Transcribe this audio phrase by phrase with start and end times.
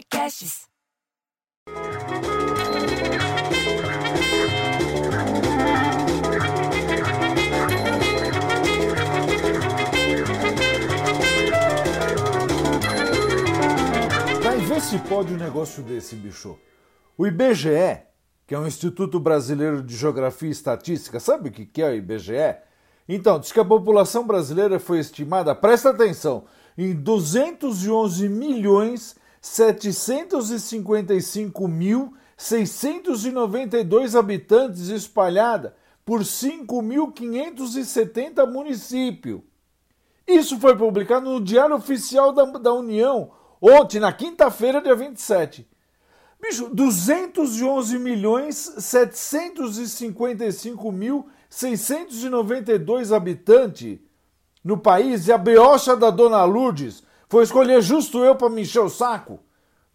[0.00, 0.62] Podcasts.
[14.42, 16.58] Vai ver se pode um negócio desse, bicho.
[17.18, 17.68] O IBGE,
[18.46, 21.94] que é o Instituto Brasileiro de Geografia e Estatística, sabe o que que é o
[21.94, 22.56] IBGE?
[23.06, 26.46] Então, diz que a população brasileira foi estimada, presta atenção,
[26.78, 39.40] em 211 milhões 755 mil 692 habitantes espalhada por 5.570 municípios.
[40.26, 43.30] Isso foi publicado no Diário Oficial da, da União,
[43.60, 45.68] ontem, na quinta-feira, dia 27.
[46.40, 53.98] Bicho, 211 milhões 755 mil 692 habitantes
[54.64, 58.82] no país e a beocha da Dona Lourdes foi escolher justo eu para me encher
[58.82, 59.38] o saco.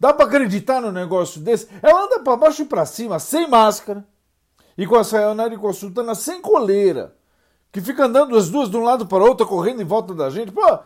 [0.00, 1.68] Dá para acreditar no negócio desse?
[1.82, 4.02] Ela anda para baixo e para cima, sem máscara,
[4.76, 7.14] e com a sayonara e com a sultana sem coleira,
[7.70, 10.30] que fica andando as duas de um lado para o outro, correndo em volta da
[10.30, 10.50] gente.
[10.50, 10.78] Pô,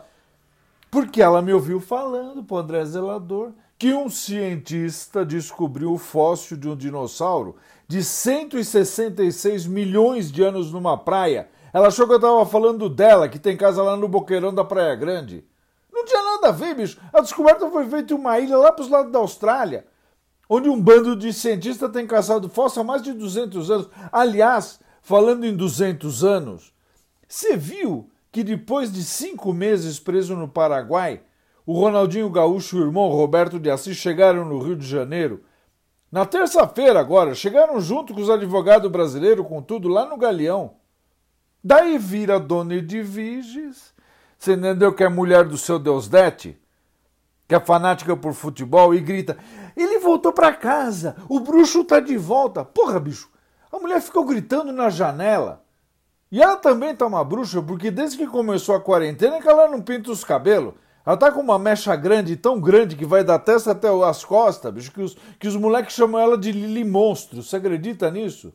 [0.91, 6.67] porque ela me ouviu falando, pro André Zelador, que um cientista descobriu o fóssil de
[6.67, 7.55] um dinossauro
[7.87, 11.49] de 166 milhões de anos numa praia.
[11.71, 14.95] Ela achou que eu estava falando dela, que tem casa lá no Boqueirão da Praia
[14.95, 15.49] Grande.
[16.41, 16.97] Nada a ver, bicho.
[17.13, 19.85] A descoberta foi feita em uma ilha lá para os lados da Austrália,
[20.49, 23.89] onde um bando de cientistas tem caçado fóssil há mais de 200 anos.
[24.11, 26.73] Aliás, falando em 200 anos,
[27.27, 31.21] você viu que depois de cinco meses preso no Paraguai,
[31.63, 35.43] o Ronaldinho Gaúcho e o irmão Roberto de Assis chegaram no Rio de Janeiro.
[36.11, 40.73] Na terça-feira, agora, chegaram junto com os advogados brasileiros, com tudo, lá no Galeão.
[41.63, 43.93] Daí vira Dona Edviges,
[44.41, 46.59] você entendeu que é mulher do seu Deusdete,
[47.47, 49.37] que é fanática por futebol, e grita:
[49.77, 52.65] Ele voltou para casa, o bruxo tá de volta.
[52.65, 53.29] Porra, bicho,
[53.71, 55.63] a mulher ficou gritando na janela.
[56.31, 59.67] E ela também tá uma bruxa, porque desde que começou a quarentena é que ela
[59.67, 60.73] não pinta os cabelos.
[61.05, 64.73] Ela tá com uma mecha grande, tão grande, que vai da testa até as costas,
[64.73, 67.43] bicho, que os, que os moleques chamam ela de Lili Monstro.
[67.43, 68.51] Você acredita nisso?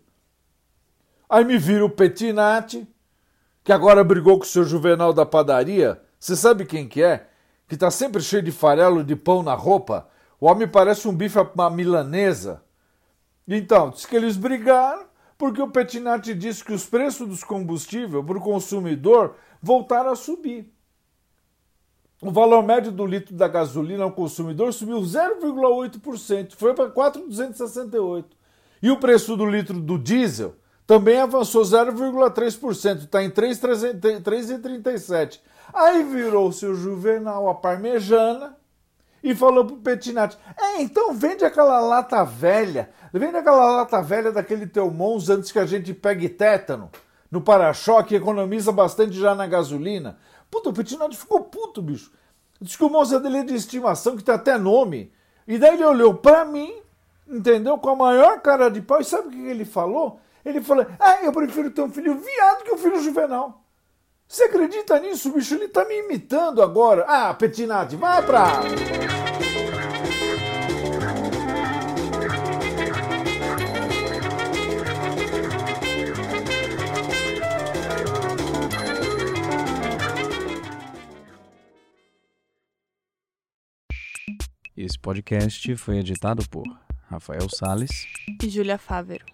[1.30, 2.88] Aí me vira o Petinati,
[3.66, 6.00] que agora brigou com o seu Juvenal da padaria.
[6.20, 7.26] Você sabe quem que é?
[7.66, 10.06] Que tá sempre cheio de farelo de pão na roupa.
[10.40, 12.62] O homem parece um bife uma milanesa.
[13.46, 15.06] Então, diz que eles brigaram
[15.36, 20.72] porque o Petinati disse que os preços dos combustíveis para o consumidor voltaram a subir.
[22.22, 28.28] O valor médio do litro da gasolina ao consumidor subiu 0,8%, foi para 4,268.
[28.80, 30.54] E o preço do litro do diesel
[30.86, 35.40] também avançou 0,3%, está em 3,37.
[35.74, 38.56] Aí virou seu Juvenal a parmejana
[39.22, 44.66] e falou pro Petinati: É, então vende aquela lata velha, vende aquela lata velha daquele
[44.66, 46.90] teu Monza antes que a gente pegue tétano
[47.30, 50.16] no para-choque economiza bastante já na gasolina.
[50.50, 52.12] Puta, o Petinati ficou puto, bicho.
[52.60, 55.12] Diz que o Monza dele é de estimação, que tem até nome.
[55.46, 56.72] E daí ele olhou pra mim,
[57.28, 57.76] entendeu?
[57.78, 59.00] Com a maior cara de pau.
[59.00, 60.20] E sabe o que ele falou?
[60.46, 63.64] Ele falou: Ah, eu prefiro ter um filho viado que um filho juvenal.
[64.28, 65.54] Você acredita nisso, bicho?
[65.54, 67.04] Ele tá me imitando agora.
[67.08, 68.60] Ah, Petinati, vai pra.
[84.76, 86.64] Esse podcast foi editado por
[87.08, 87.90] Rafael Sales
[88.40, 89.24] e Júlia Fávero.